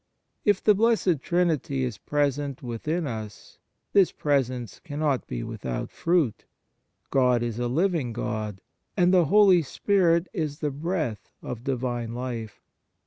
If 0.45 0.63
the 0.63 0.73
Blessed 0.73 1.19
Trinity 1.21 1.83
is 1.83 1.99
present 1.99 2.63
within 2.63 3.05
us, 3.05 3.59
this 3.93 4.11
presence 4.11 4.79
cannot 4.79 5.27
be 5.27 5.43
without 5.43 5.91
fruit. 5.91 6.45
God 7.11 7.43
is 7.43 7.59
a 7.59 7.67
living 7.67 8.11
God, 8.11 8.61
and 8.97 9.13
the 9.13 9.25
Holy 9.25 9.61
Spirit 9.61 10.27
is 10.33 10.57
the 10.57 10.71
breath 10.71 11.31
of 11.43 11.63
Divine 11.63 12.15
life. 12.15 12.63